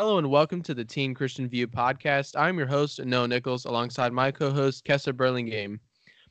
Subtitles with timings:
[0.00, 2.34] Hello and welcome to the Teen Christian View podcast.
[2.34, 5.78] I'm your host, Noah Nichols, alongside my co host, Kessler Burlingame.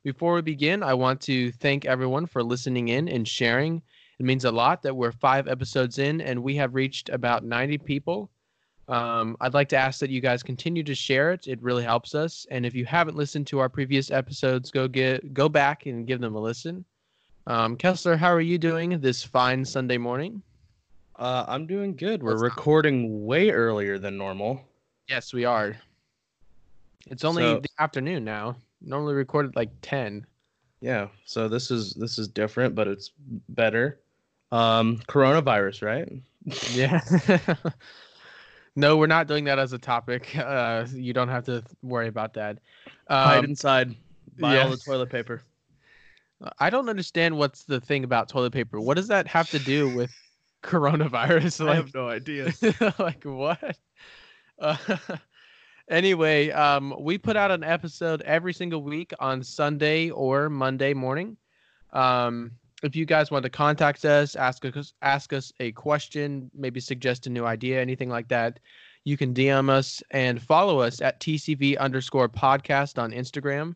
[0.04, 3.84] Before we begin, I want to thank everyone for listening in and sharing.
[4.18, 7.78] It means a lot that we're five episodes in and we have reached about 90
[7.78, 8.32] people.
[8.88, 11.46] Um, I'd like to ask that you guys continue to share it.
[11.46, 12.48] It really helps us.
[12.50, 16.22] And if you haven't listened to our previous episodes, go get go back and give
[16.22, 16.86] them a listen.
[17.46, 20.42] Um, Kessler, how are you doing this fine Sunday morning?
[21.20, 22.24] Uh, I'm doing good.
[22.24, 24.62] We're recording way earlier than normal.
[25.10, 25.76] Yes, we are.
[27.08, 28.56] It's only so, the afternoon now.
[28.82, 30.26] Normally recorded like 10.
[30.80, 33.12] Yeah, so this is this is different, but it's
[33.50, 34.00] better.
[34.54, 36.10] Um coronavirus, right?
[36.72, 37.02] yeah.
[38.78, 40.34] no, we're not doing that as a topic.
[40.38, 42.60] Uh you don't have to worry about that.
[43.08, 43.96] Um, Hide inside.
[44.40, 44.64] Buy yes.
[44.64, 45.42] all the toilet paper.
[46.60, 48.80] I don't understand what's the thing about toilet paper.
[48.80, 50.12] What does that have to do with
[50.64, 51.66] coronavirus.
[51.66, 52.52] Like, I have no idea.
[53.00, 53.78] like what?
[54.60, 54.78] Uh,
[55.90, 61.38] anyway, um, we put out an episode every single week on Sunday or Monday morning.
[61.94, 62.52] Um,
[62.84, 67.28] if you guys want to contact us, ask us ask us a question, maybe suggest
[67.28, 68.60] a new idea, anything like that,
[69.04, 73.76] you can DM us and follow us at TCV underscore podcast on Instagram.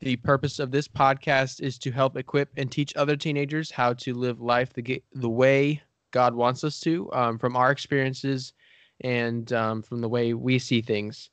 [0.00, 4.14] The purpose of this podcast is to help equip and teach other teenagers how to
[4.14, 5.82] live life the the way
[6.14, 8.52] God wants us to um, from our experiences
[9.00, 11.30] and um, from the way we see things.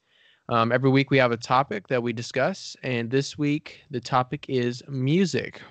[0.49, 4.47] Um, every week we have a topic that we discuss, and this week the topic
[4.49, 5.61] is music.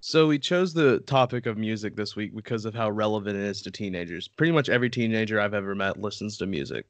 [0.00, 3.62] So we chose the topic of music this week because of how relevant it is
[3.62, 4.28] to teenagers.
[4.28, 6.86] Pretty much every teenager I've ever met listens to music.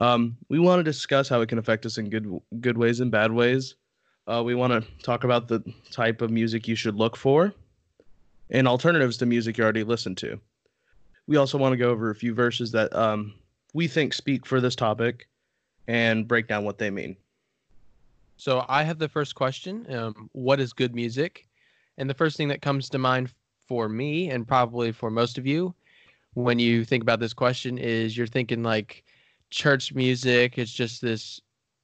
[0.00, 2.26] Um, we want to discuss how it can affect us in good
[2.60, 3.76] good ways and bad ways.
[4.26, 5.62] Uh, we want to talk about the
[5.92, 7.54] type of music you should look for,
[8.50, 10.40] and alternatives to music you already listen to.
[11.26, 13.34] We also want to go over a few verses that um,
[13.72, 15.28] we think speak for this topic
[15.86, 17.16] and break down what they mean.
[18.36, 21.46] So I have the first question um, What is good music?
[21.98, 23.32] And the first thing that comes to mind
[23.68, 25.74] for me, and probably for most of you,
[26.34, 29.04] when you think about this question, is you're thinking like
[29.50, 30.58] church music.
[30.58, 31.40] It's just this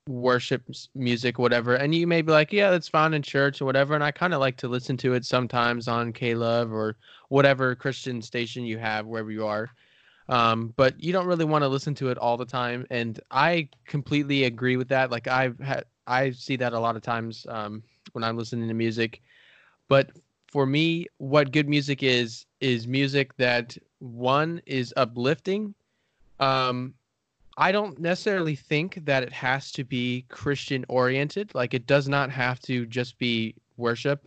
[0.08, 0.62] worship
[0.94, 1.74] music, whatever.
[1.74, 3.94] And you may be like, yeah, that's fine in church or whatever.
[3.94, 6.96] And I kind of like to listen to it sometimes on K Love or
[7.28, 9.70] whatever Christian station you have wherever you are.
[10.28, 12.86] Um, but you don't really want to listen to it all the time.
[12.90, 15.10] And I completely agree with that.
[15.10, 18.74] Like I've had, I see that a lot of times um, when I'm listening to
[18.74, 19.22] music.
[19.88, 20.10] But
[20.48, 25.74] for me, what good music is, is music that one is uplifting.
[26.40, 26.94] Um,
[27.58, 31.54] I don't necessarily think that it has to be Christian oriented.
[31.54, 34.26] Like it does not have to just be worship,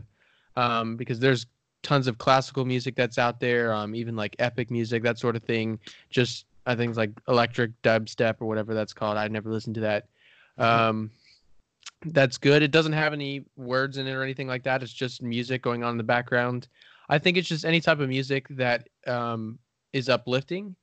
[0.55, 1.45] um, because there's
[1.83, 5.43] tons of classical music that's out there, um, even like epic music, that sort of
[5.43, 5.79] thing.
[6.09, 9.17] Just I think it's like electric dubstep or whatever that's called.
[9.17, 10.07] I never listened to that.
[10.59, 10.89] Mm-hmm.
[10.89, 11.11] Um,
[12.05, 12.61] that's good.
[12.63, 14.81] It doesn't have any words in it or anything like that.
[14.81, 16.67] It's just music going on in the background.
[17.09, 19.59] I think it's just any type of music that um,
[19.93, 20.75] is uplifting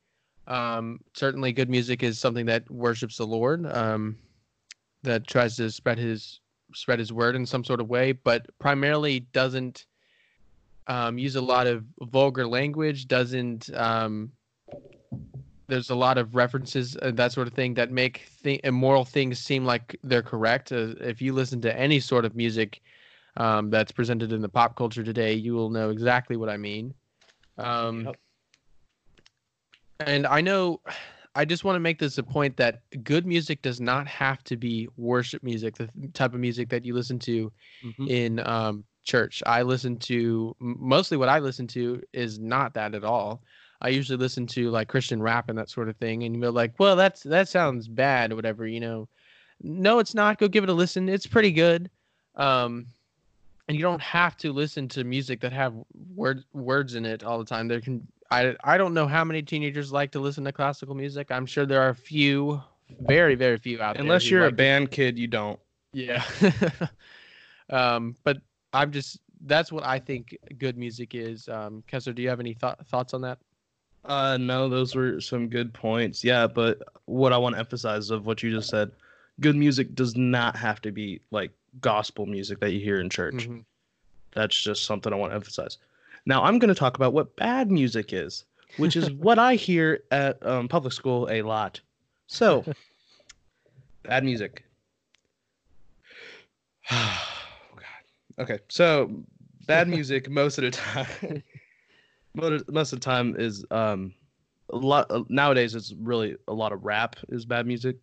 [0.47, 4.17] um, certainly, good music is something that worships the Lord, um,
[5.03, 6.41] that tries to spread His
[6.75, 9.87] spread His word in some sort of way, but primarily doesn't
[10.87, 13.09] um, use a lot of vulgar language.
[13.09, 14.31] Doesn't um,
[15.69, 19.41] there's a lot of references and that sort of thing that make th- immoral things
[19.41, 20.71] seem like they're correct.
[20.71, 22.81] Uh, if you listen to any sort of music
[23.37, 26.95] um, that's presented in the pop culture today, you will know exactly what I mean.
[27.59, 28.17] Um, yep
[30.01, 30.81] and I know
[31.37, 34.57] I just want to make this a point that good music does not have to
[34.57, 37.53] be worship music, the type of music that you listen to
[37.85, 38.09] mm-hmm.
[38.09, 39.43] in um, church.
[39.45, 43.43] I listen to mostly what I listen to is not that at all.
[43.83, 46.73] I usually listen to like Christian rap and that sort of thing, and you're like,
[46.79, 49.07] well, that's that sounds bad or whatever, you know.
[49.63, 50.39] No, it's not.
[50.39, 51.09] Go give it a listen.
[51.09, 51.91] It's pretty good.
[52.35, 52.87] Um,
[53.69, 55.75] and you don't have to listen to music that have
[56.15, 57.69] words words in it all the time.
[57.69, 61.31] There can I I don't know how many teenagers like to listen to classical music.
[61.31, 62.63] I'm sure there are a few,
[63.01, 64.03] very very few out there.
[64.03, 65.59] Unless you're like a band kid, you don't.
[65.93, 66.23] Yeah.
[67.71, 68.39] um, but
[68.73, 71.49] I'm just that's what I think good music is.
[71.49, 73.39] Um, Kessler, do you have any th- thoughts on that?
[74.05, 76.23] Uh, no, those were some good points.
[76.23, 78.93] Yeah, but what I want to emphasize of what you just said,
[79.41, 81.51] good music does not have to be like
[81.81, 83.35] gospel music that you hear in church.
[83.35, 83.61] Mm-hmm.
[84.33, 85.79] That's just something I want to emphasize.
[86.27, 88.45] Now I'm going to talk about what bad music is,
[88.77, 91.81] which is what I hear at um, public school a lot.
[92.27, 92.65] So,
[94.03, 94.65] bad music.
[96.91, 97.23] oh
[97.77, 98.43] God.
[98.43, 99.11] Okay, so
[99.67, 101.43] bad music most of the time.
[102.35, 104.13] most of the time is um,
[104.71, 107.97] a lot uh, nowadays it's really a lot of rap is bad music.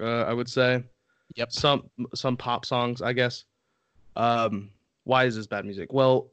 [0.00, 0.84] Uh, I would say.
[1.34, 1.52] Yep.
[1.52, 3.44] Some some pop songs, I guess.
[4.14, 4.70] Um,
[5.04, 5.92] why is this bad music?
[5.92, 6.28] Well,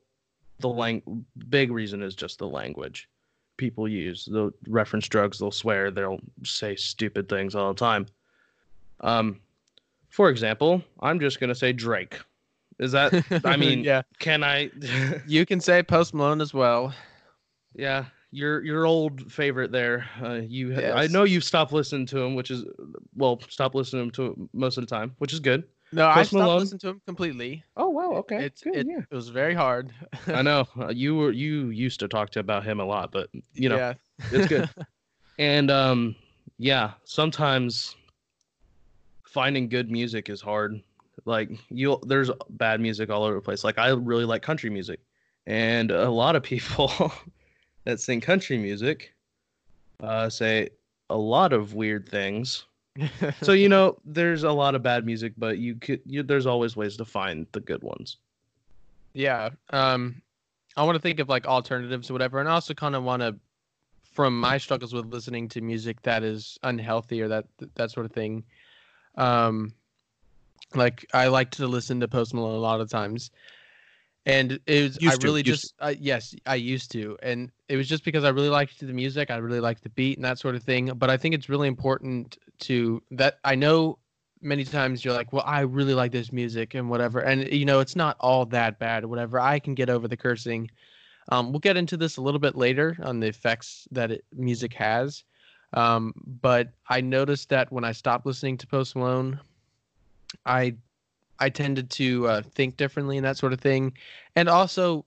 [0.64, 3.08] the lang- big reason is just the language
[3.58, 4.28] people use.
[4.32, 8.08] They'll reference drugs, they'll swear, they'll say stupid things all the time.
[9.02, 9.40] Um,
[10.10, 12.20] for example, I'm just gonna say Drake.
[12.80, 13.14] Is that?
[13.46, 14.72] I mean, yeah, can I?
[15.28, 16.94] you can say Post Malone as well.
[17.76, 20.08] yeah, your your old favorite there.
[20.22, 22.64] Uh, you, I know you've stopped listening to him, which is
[23.16, 25.64] well, stop listening to him most of the time, which is good.
[25.94, 26.60] No, I stopped Malone?
[26.60, 27.64] listening to him completely.
[27.78, 29.92] Oh wow, okay, It's Good, it, it was very hard.
[30.28, 33.30] I know uh, you were you used to talk to about him a lot, but
[33.54, 33.94] you know yeah.
[34.32, 34.70] it's good.
[35.40, 36.16] and um,
[36.58, 37.96] yeah, sometimes
[39.28, 40.82] finding good music is hard.
[41.26, 43.64] Like you, there's bad music all over the place.
[43.64, 45.00] Like I really like country music,
[45.46, 46.92] and a lot of people
[47.86, 49.14] that sing country music
[50.02, 50.70] uh, say
[51.10, 52.66] a lot of weird things.
[53.42, 56.76] So you know, there's a lot of bad music, but you could, you, there's always
[56.76, 58.18] ways to find the good ones.
[59.14, 59.50] Yeah.
[59.72, 60.22] Um,
[60.78, 63.22] I want to think of like alternatives or whatever, and I also kind of want
[63.22, 63.36] to,
[64.12, 67.46] from my struggles with listening to music that is unhealthy or that
[67.76, 68.44] that sort of thing.
[69.16, 69.74] Um,
[70.76, 73.32] like I like to listen to Post Malone a lot of times,
[74.26, 77.76] and it was Used I really used just I, yes I used to, and it
[77.76, 80.38] was just because I really liked the music, I really liked the beat and that
[80.38, 80.92] sort of thing.
[80.96, 84.00] But I think it's really important to that I know
[84.44, 87.20] many times you're like, well, I really like this music and whatever.
[87.20, 89.40] And, you know, it's not all that bad whatever.
[89.40, 90.70] I can get over the cursing.
[91.30, 94.74] Um, we'll get into this a little bit later on the effects that it, music
[94.74, 95.24] has.
[95.74, 99.40] Um, but I noticed that when I stopped listening to Post Malone,
[100.46, 100.76] I
[101.40, 103.94] I tended to uh, think differently and that sort of thing.
[104.36, 105.06] And also,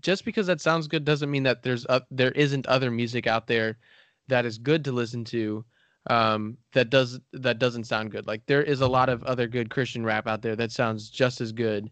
[0.00, 3.46] just because that sounds good doesn't mean that there's uh, there isn't other music out
[3.46, 3.78] there
[4.26, 5.64] that is good to listen to
[6.08, 8.26] um that does that doesn't sound good.
[8.26, 11.40] Like there is a lot of other good christian rap out there that sounds just
[11.40, 11.90] as good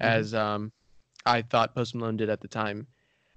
[0.00, 0.72] as um
[1.26, 2.86] i thought post malone did at the time.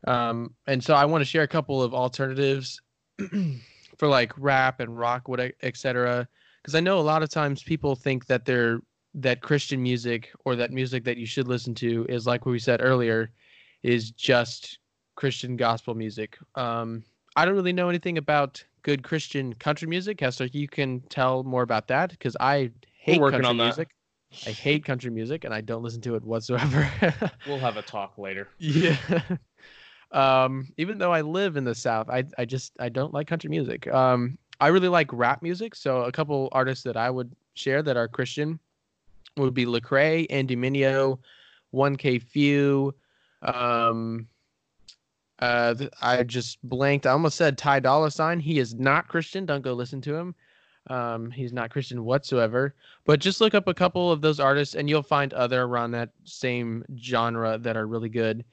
[0.08, 2.82] Um and so i want to share a couple of alternatives
[3.98, 6.28] for like rap and rock what etc
[6.62, 8.80] because i know a lot of times people think that they're
[9.14, 12.60] that christian music or that music that you should listen to is like what we
[12.60, 13.30] said earlier
[13.84, 14.80] is just
[15.16, 16.38] christian gospel music.
[16.56, 17.04] Um
[17.36, 20.18] i don't really know anything about good Christian country music.
[20.18, 23.64] Kessler, you can tell more about that because I hate working country on that.
[23.64, 23.90] music.
[24.48, 26.90] I hate country music and I don't listen to it whatsoever.
[27.48, 28.48] We'll have a talk later.
[28.60, 28.98] yeah.
[30.12, 33.50] Um, even though I live in the South, I I just I don't like country
[33.50, 33.88] music.
[33.88, 35.74] Um, I really like rap music.
[35.74, 38.60] So a couple artists that I would share that are Christian
[39.38, 41.20] would be Lecrae, Andy Mineo,
[41.74, 42.94] 1K Few.
[43.42, 44.28] Um,
[45.42, 47.06] uh, I just blanked.
[47.06, 48.40] I almost said Ty Dolla Sign.
[48.40, 49.46] He is not Christian.
[49.46, 50.36] Don't go listen to him.
[50.88, 52.76] Um, he's not Christian whatsoever.
[53.06, 56.10] But just look up a couple of those artists, and you'll find other around that
[56.24, 58.44] same genre that are really good.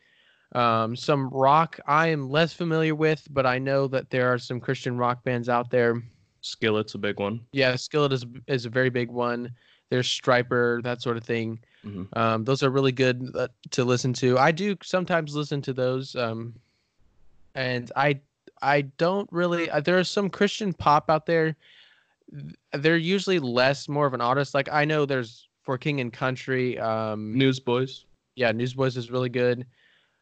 [0.52, 4.61] Um, some rock I am less familiar with, but I know that there are some
[4.61, 6.02] Christian rock bands out there.
[6.40, 7.40] Skillet's a big one.
[7.52, 9.52] Yeah, Skillet is is a very big one.
[9.90, 11.61] There's Stryper, that sort of thing.
[11.85, 12.08] Mhm.
[12.17, 14.38] Um, those are really good uh, to listen to.
[14.38, 16.54] I do sometimes listen to those, um,
[17.58, 18.20] and I
[18.62, 19.68] I don't really.
[19.68, 21.56] Uh, there is some Christian pop out there.
[22.72, 24.54] They're usually less more of an artist.
[24.54, 26.78] Like I know there's for King and Country.
[26.78, 28.04] Um, Newsboys.
[28.36, 29.66] yeah, Newsboys is really good.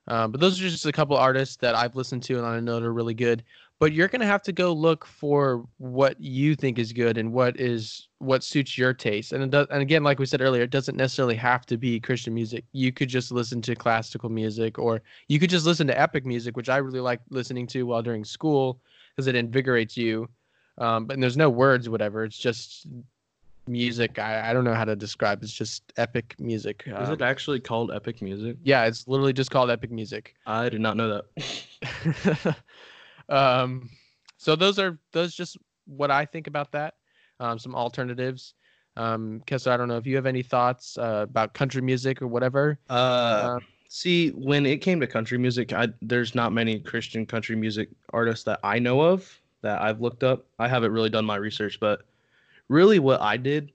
[0.08, 2.80] Um, but those are just a couple artists that I've listened to and I know
[2.80, 3.42] they're really good.
[3.78, 7.61] But you're gonna have to go look for what you think is good and what
[7.61, 9.33] is what suits your taste.
[9.33, 12.00] And it does, and again, like we said earlier, it doesn't necessarily have to be
[12.00, 12.64] Christian music.
[12.73, 16.56] You could just listen to classical music, or you could just listen to epic music,
[16.56, 18.80] which I really like listening to while during school
[19.14, 20.28] because it invigorates you.
[20.78, 22.25] Um, but there's no words, whatever.
[22.25, 22.87] It's just
[23.66, 24.18] music.
[24.18, 25.42] I, I don't know how to describe.
[25.42, 26.85] It's just epic music.
[26.87, 28.56] Is Um, it actually called epic music?
[28.62, 30.35] yeah, it's literally just called epic music.
[30.47, 32.56] I did not know that.
[33.28, 33.90] um,
[34.37, 35.56] so those are those just
[35.87, 36.95] what I think about that.
[37.40, 38.54] Um, some alternatives.
[38.97, 42.26] Um, Kessler, I don't know if you have any thoughts uh, about country music or
[42.26, 42.78] whatever.
[42.88, 47.90] Uh, see, when it came to country music, I there's not many Christian country music
[48.12, 50.47] artists that I know of that I've looked up.
[50.59, 52.02] I haven't really done my research, but
[52.68, 53.71] really what I did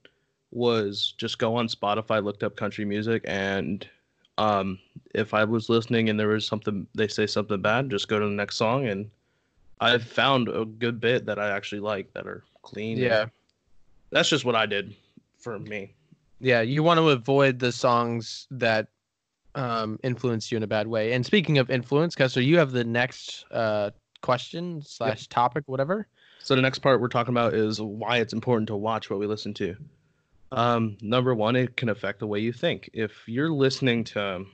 [0.51, 3.88] was just go on Spotify, looked up country music, and
[4.38, 4.79] um,
[5.13, 8.25] if I was listening and there was something they say something bad, just go to
[8.25, 9.10] the next song, and
[9.81, 12.97] I found a good bit that I actually like that are clean.
[12.97, 13.25] Yeah,
[14.11, 14.95] that's just what I did
[15.39, 15.95] for me.
[16.39, 16.61] yeah.
[16.61, 18.88] You want to avoid the songs that
[19.55, 21.13] um, influence you in a bad way.
[21.13, 23.89] And speaking of influence, Kessler, you have the next uh,
[24.21, 26.07] question slash topic, whatever.
[26.39, 29.27] So the next part we're talking about is why it's important to watch what we
[29.27, 29.75] listen to.
[30.51, 32.89] Um, number one, it can affect the way you think.
[32.93, 34.45] If you're listening to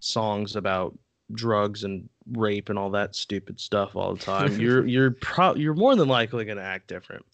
[0.00, 0.98] songs about
[1.32, 5.74] drugs and rape and all that stupid stuff all the time, you're you're pro- you're
[5.74, 7.24] more than likely gonna act different.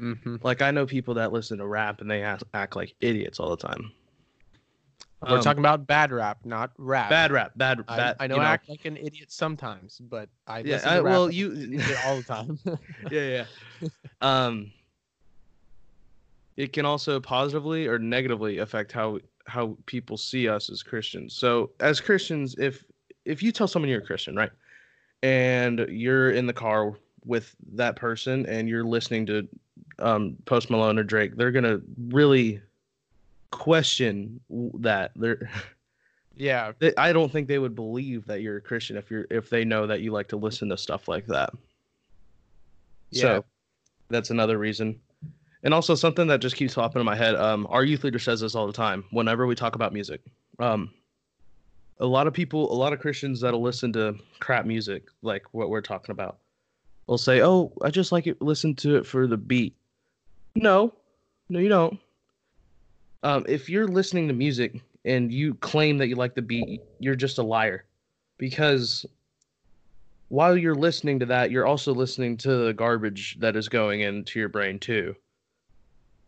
[0.00, 0.36] Mm-hmm.
[0.42, 3.50] Like I know people that listen to rap and they act, act like idiots all
[3.54, 3.92] the time.
[5.28, 7.08] We're Um, talking about bad rap, not rap.
[7.08, 8.16] bad rap, bad, I, bad.
[8.18, 11.00] I know you I act like an idiot sometimes, but I Yeah, listen to I-
[11.00, 12.58] well, you- all the time.
[13.12, 13.44] yeah,
[13.80, 13.88] yeah.
[14.20, 14.72] um,
[16.56, 21.34] it can also positively or negatively affect how how people see us as Christians.
[21.34, 22.84] So, as Christians, if
[23.24, 24.50] if you tell someone you're a Christian, right,
[25.22, 29.48] and you're in the car with that person and you're listening to
[29.98, 32.60] um, Post Malone or Drake, they're gonna really
[33.50, 35.12] question that.
[35.16, 35.50] They're
[36.36, 39.50] yeah, they, I don't think they would believe that you're a Christian if you're if
[39.50, 41.50] they know that you like to listen to stuff like that.
[43.10, 43.22] Yeah.
[43.22, 43.44] So
[44.08, 44.98] that's another reason.
[45.64, 47.36] And also something that just keeps popping in my head.
[47.36, 50.20] Um, our youth leader says this all the time whenever we talk about music.
[50.58, 50.92] Um,
[52.00, 55.70] a lot of people, a lot of Christians that'll listen to crap music, like what
[55.70, 56.38] we're talking about,
[57.06, 58.40] will say, "Oh, I just like it.
[58.42, 59.74] Listen to it for the beat."
[60.54, 60.92] No,
[61.48, 61.98] no, you don't.
[63.22, 67.14] Um, if you're listening to music and you claim that you like the beat, you're
[67.14, 67.84] just a liar,
[68.38, 69.06] because
[70.28, 74.38] while you're listening to that, you're also listening to the garbage that is going into
[74.40, 75.14] your brain too.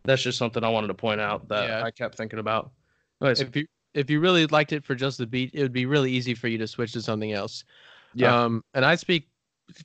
[0.03, 1.83] That's just something I wanted to point out that Yeah.
[1.83, 2.71] I kept thinking about.
[3.21, 5.85] So- if you if you really liked it for just the beat, it would be
[5.85, 7.63] really easy for you to switch to something else.
[8.13, 8.43] Yeah.
[8.43, 9.29] Um, and I speak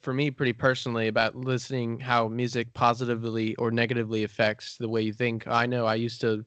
[0.02, 5.12] for me pretty personally about listening how music positively or negatively affects the way you
[5.12, 5.46] think.
[5.46, 6.44] I know I used to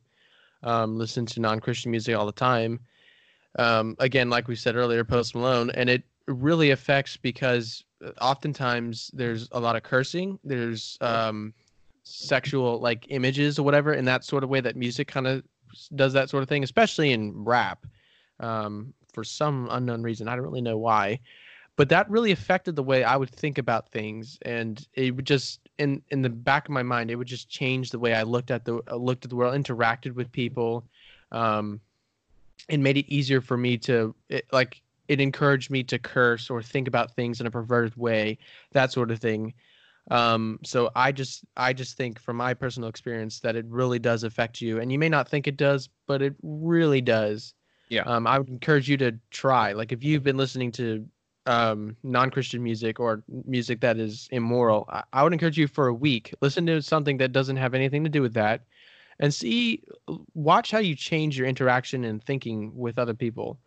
[0.61, 2.79] um, listen to non-Christian music all the time.
[3.57, 9.09] Um, again, like we said earlier, Post Malone, and it really affects because uh, oftentimes
[9.13, 10.39] there's a lot of cursing.
[10.43, 11.53] There's um,
[12.03, 15.43] sexual like images or whatever in that sort of way that music kind of
[15.95, 17.85] does that sort of thing, especially in rap.
[18.39, 21.19] Um, for some unknown reason, I don't really know why,
[21.75, 25.59] but that really affected the way I would think about things, and it would just
[25.77, 28.51] in in the back of my mind, it would just change the way I looked
[28.51, 30.83] at the uh, looked at the world, interacted with people,
[31.31, 31.79] um,
[32.69, 36.61] and made it easier for me to it, like it encouraged me to curse or
[36.61, 38.37] think about things in a perverted way,
[38.71, 39.53] that sort of thing.
[40.11, 44.23] Um, so I just I just think from my personal experience that it really does
[44.23, 47.53] affect you, and you may not think it does, but it really does.
[47.89, 48.03] Yeah.
[48.03, 49.71] Um, I would encourage you to try.
[49.73, 51.05] Like if you've been listening to
[51.45, 55.93] um, non-Christian music or music that is immoral, I, I would encourage you for a
[55.93, 58.65] week listen to something that doesn't have anything to do with that,
[59.19, 59.83] and see
[60.33, 63.59] watch how you change your interaction and thinking with other people.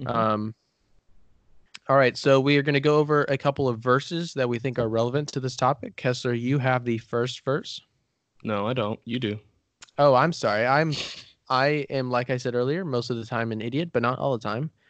[0.00, 0.14] Mhm.
[0.14, 0.54] Um,
[1.88, 4.58] all right, so we are going to go over a couple of verses that we
[4.58, 5.96] think are relevant to this topic.
[5.96, 7.80] Kessler, you have the first verse.
[8.42, 8.98] no, I don't.
[9.04, 9.38] You do.
[9.98, 10.66] Oh, I'm sorry.
[10.66, 10.92] I'm
[11.48, 14.36] I am like I said earlier, most of the time an idiot, but not all
[14.36, 14.70] the time.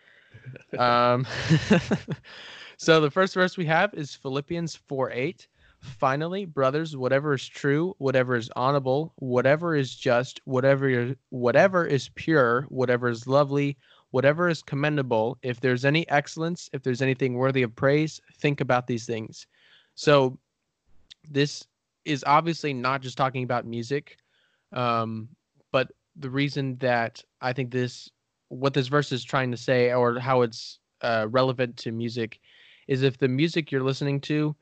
[0.78, 1.26] Um,
[2.76, 5.48] so the first verse we have is Philippians 4 8.
[5.80, 12.66] Finally, brothers, whatever is true, whatever is honorable, whatever is just, whatever whatever is pure,
[12.68, 13.78] whatever is lovely,
[14.14, 18.86] whatever is commendable, if there's any excellence, if there's anything worthy of praise, think about
[18.86, 19.48] these things.
[19.96, 20.38] So
[21.28, 21.66] this
[22.04, 24.18] is obviously not just talking about music,
[24.72, 25.28] um,
[25.72, 28.08] but the reason that I think this,
[28.50, 32.38] what this verse is trying to say, or how it's uh, relevant to music,
[32.86, 34.54] is if the music you're listening to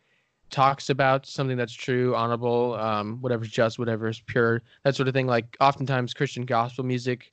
[0.48, 5.14] talks about something that's true, honorable, um, whatever's just, whatever is pure, that sort of
[5.14, 5.26] thing.
[5.26, 7.31] Like oftentimes Christian gospel music,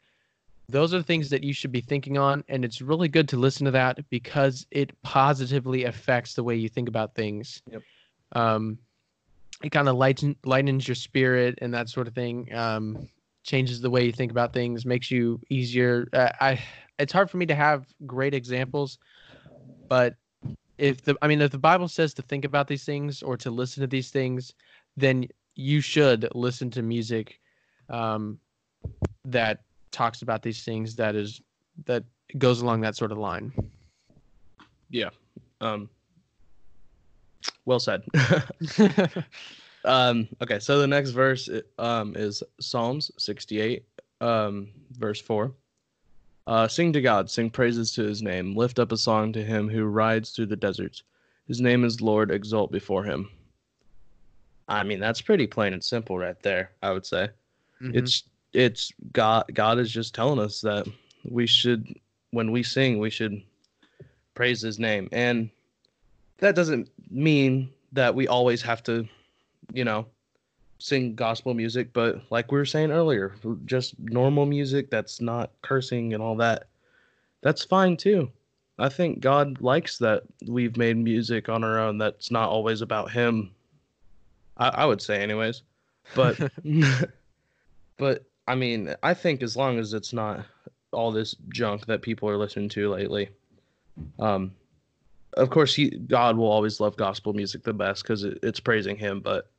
[0.69, 3.37] those are the things that you should be thinking on, and it's really good to
[3.37, 7.61] listen to that because it positively affects the way you think about things.
[7.71, 7.81] Yep.
[8.33, 8.77] Um,
[9.63, 12.53] it kind of lighten, lightens your spirit and that sort of thing.
[12.53, 13.09] Um,
[13.43, 16.07] changes the way you think about things, makes you easier.
[16.13, 16.59] Uh, I
[16.99, 18.99] it's hard for me to have great examples,
[19.87, 20.15] but
[20.77, 23.49] if the I mean if the Bible says to think about these things or to
[23.49, 24.53] listen to these things,
[24.97, 27.39] then you should listen to music
[27.89, 28.39] um,
[29.25, 31.41] that talks about these things that is
[31.85, 32.03] that
[32.37, 33.51] goes along that sort of line.
[34.89, 35.09] Yeah.
[35.61, 35.89] Um,
[37.65, 38.03] well said.
[39.85, 43.83] um, okay, so the next verse um, is Psalms 68,
[44.21, 45.51] um, verse 4.
[46.47, 49.69] Uh, sing to God, sing praises to his name, lift up a song to him
[49.69, 51.03] who rides through the deserts.
[51.47, 53.29] His name is Lord, exult before him.
[54.67, 57.29] I mean, that's pretty plain and simple right there, I would say.
[57.81, 57.95] Mhm.
[57.95, 60.87] It's it's God God is just telling us that
[61.23, 61.99] we should
[62.31, 63.41] when we sing, we should
[64.33, 65.09] praise his name.
[65.11, 65.49] And
[66.37, 69.07] that doesn't mean that we always have to,
[69.73, 70.05] you know,
[70.77, 76.13] sing gospel music, but like we were saying earlier, just normal music that's not cursing
[76.13, 76.67] and all that,
[77.41, 78.31] that's fine too.
[78.77, 83.11] I think God likes that we've made music on our own that's not always about
[83.11, 83.51] Him.
[84.55, 85.63] I, I would say, anyways.
[86.15, 86.39] But,
[87.97, 90.43] but I mean, I think as long as it's not
[90.91, 93.29] all this junk that people are listening to lately,
[94.17, 94.51] um,
[95.37, 98.97] of course, he God will always love gospel music the best because it, it's praising
[98.97, 99.19] Him.
[99.19, 99.51] But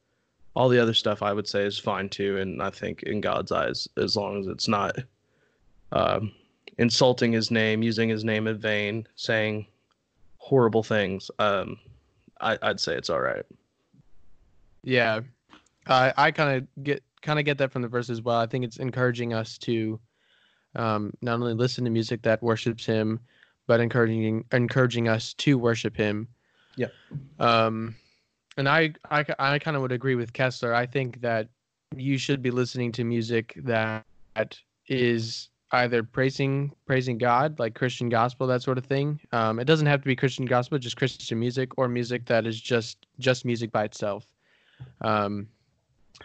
[0.56, 3.52] all the other stuff I would say is fine too, and I think in God's
[3.52, 4.98] eyes, as long as it's not
[5.92, 6.32] um,
[6.78, 9.68] insulting His name, using His name in vain, saying
[10.38, 11.78] horrible things, um,
[12.40, 13.46] I, I'd say it's all right.
[14.82, 15.20] Yeah,
[15.86, 18.38] I I kind of get kind of get that from the verse as well.
[18.38, 20.00] I think it's encouraging us to
[20.74, 23.20] um, not only listen to music that worships Him,
[23.66, 26.28] but encouraging encouraging us to worship Him.
[26.76, 26.88] Yeah.
[27.38, 27.94] Um,
[28.56, 30.74] and I I I kind of would agree with Kessler.
[30.74, 31.48] I think that
[31.96, 34.04] you should be listening to music that
[34.86, 39.20] is either praising praising God, like Christian gospel, that sort of thing.
[39.32, 42.60] Um, it doesn't have to be Christian gospel, just Christian music or music that is
[42.60, 44.26] just just music by itself.
[45.00, 45.48] Um,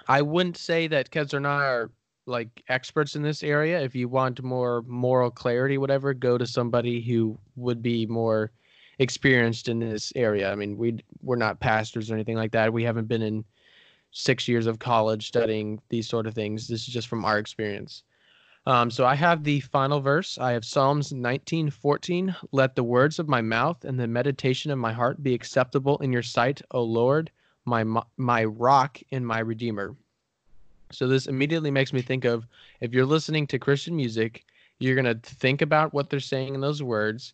[0.08, 1.92] I wouldn't say that Kessler and I are
[2.25, 3.80] like experts in this area.
[3.82, 8.52] If you want more moral clarity, whatever, go to somebody who would be more
[9.00, 10.52] experienced in this area.
[10.52, 12.74] I mean, we we're not pastors or anything like that.
[12.74, 13.46] We haven't been in
[14.12, 16.68] six years of college studying these sort of things.
[16.68, 18.04] This is just from our experience.
[18.68, 20.40] Um, so I have the final verse.
[20.40, 22.36] I have Psalms 19:14.
[22.52, 26.12] Let the words of my mouth and the meditation of my heart be acceptable in
[26.12, 27.30] your sight, O Lord,
[27.65, 27.84] my
[28.17, 29.95] my rock and my redeemer.
[30.91, 32.45] So this immediately makes me think of
[32.79, 34.45] if you're listening to Christian music,
[34.79, 37.34] you're going to think about what they're saying in those words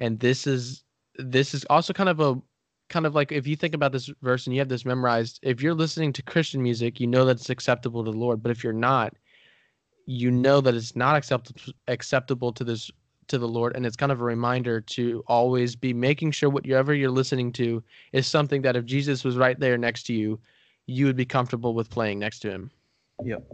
[0.00, 0.82] and this is
[1.16, 2.40] this is also kind of a
[2.88, 5.62] kind of like if you think about this verse and you have this memorized, if
[5.62, 8.64] you're listening to Christian music, you know that it's acceptable to the Lord, but if
[8.64, 9.14] you're not,
[10.06, 12.90] you know that it's not acceptable acceptable to this
[13.30, 16.94] to the Lord, and it's kind of a reminder to always be making sure whatever
[16.94, 20.38] you're listening to is something that if Jesus was right there next to you,
[20.86, 22.70] you would be comfortable with playing next to him.
[23.24, 23.44] Yep.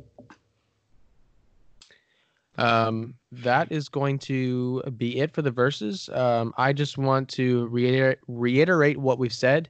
[2.59, 6.09] Um, that is going to be it for the verses.
[6.13, 9.69] Um, I just want to reiterate, reiterate what we've said.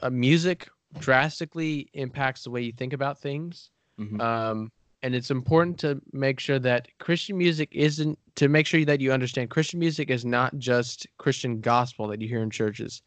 [0.00, 3.70] Uh, music drastically impacts the way you think about things.
[4.00, 4.20] Mm-hmm.
[4.20, 4.72] Um,
[5.02, 9.12] and it's important to make sure that Christian music isn't to make sure that you
[9.12, 13.02] understand Christian music is not just Christian gospel that you hear in churches.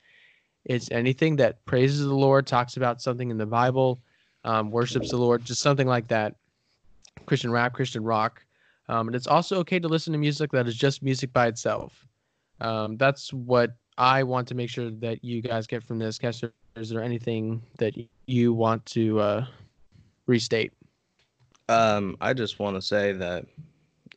[0.65, 3.99] It's anything that praises the Lord, talks about something in the Bible,
[4.43, 6.35] um, worships the Lord, just something like that.
[7.25, 8.43] Christian rap, Christian rock.
[8.89, 12.05] Um, and it's also okay to listen to music that is just music by itself.
[12.59, 16.17] Um, that's what I want to make sure that you guys get from this.
[16.17, 17.93] Kessler, is there anything that
[18.25, 19.45] you want to uh,
[20.27, 20.73] restate?
[21.73, 23.45] Um, I just want to say that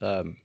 [0.02, 0.36] um,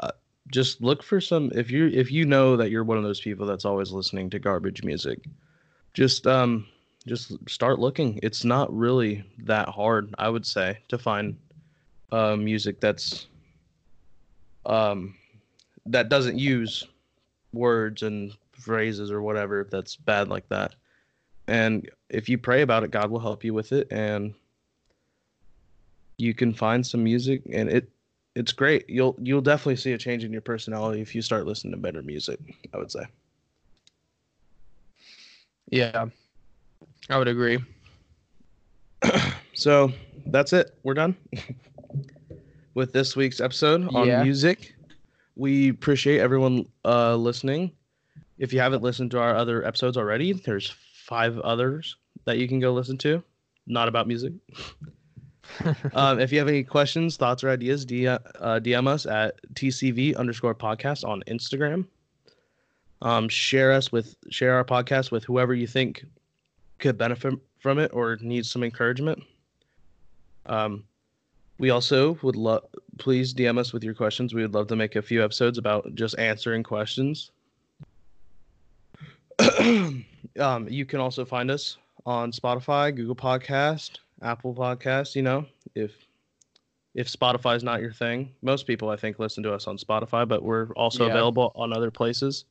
[0.00, 0.12] uh,
[0.50, 3.46] just look for some if you if you know that you're one of those people
[3.46, 5.24] that's always listening to garbage music,
[5.92, 6.66] just um
[7.06, 8.18] just start looking.
[8.22, 11.36] It's not really that hard, I would say, to find
[12.10, 13.26] uh, music that's
[14.64, 15.14] um
[15.84, 16.84] that doesn't use
[17.52, 20.74] words and phrases or whatever that's bad like that.
[21.48, 24.34] And if you pray about it, God will help you with it and
[26.18, 27.90] you can find some music and it
[28.34, 28.88] it's great.
[28.88, 32.02] You'll you'll definitely see a change in your personality if you start listening to better
[32.02, 32.38] music,
[32.74, 33.04] I would say.
[35.70, 36.06] Yeah.
[37.08, 37.58] I would agree.
[39.54, 39.92] so,
[40.26, 40.76] that's it.
[40.82, 41.16] We're done
[42.74, 44.22] with this week's episode on yeah.
[44.22, 44.74] music.
[45.36, 47.72] We appreciate everyone uh, listening.
[48.38, 52.60] If you haven't listened to our other episodes already, there's five others that you can
[52.60, 53.22] go listen to,
[53.66, 54.32] not about music.
[55.94, 60.16] um, if you have any questions, thoughts, or ideas, DM, uh, DM us at TCV
[60.16, 61.86] underscore podcast on Instagram.
[63.02, 66.04] Um, share us with share our podcast with whoever you think
[66.78, 69.22] could benefit from it or needs some encouragement.
[70.46, 70.84] Um,
[71.58, 72.64] we also would love
[72.98, 74.34] please DM us with your questions.
[74.34, 77.30] We would love to make a few episodes about just answering questions.
[79.58, 85.14] um, you can also find us on Spotify, Google Podcast, Apple Podcast.
[85.14, 85.92] You know, if
[86.94, 90.26] if Spotify is not your thing, most people I think listen to us on Spotify,
[90.26, 91.10] but we're also yeah.
[91.10, 92.46] available on other places.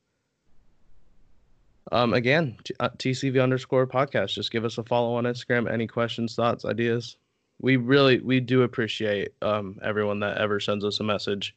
[1.92, 4.34] Um, again, t- uh, TCV underscore podcast.
[4.34, 5.72] Just give us a follow on Instagram.
[5.72, 7.18] Any questions, thoughts, ideas?
[7.60, 11.56] We really we do appreciate um everyone that ever sends us a message,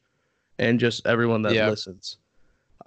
[0.57, 1.69] and just everyone that yeah.
[1.69, 2.17] listens.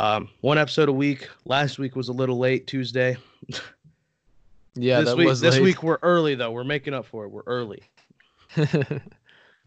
[0.00, 1.28] Um, one episode a week.
[1.44, 3.16] Last week was a little late, Tuesday.
[4.74, 5.62] Yeah, this that week, this late.
[5.62, 6.50] week we're early though.
[6.50, 7.28] We're making up for it.
[7.28, 7.82] We're early.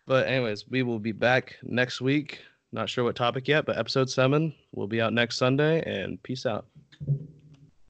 [0.07, 2.41] But anyways, we will be back next week.
[2.71, 5.81] Not sure what topic yet, but episode seven will be out next Sunday.
[5.81, 6.65] And peace out.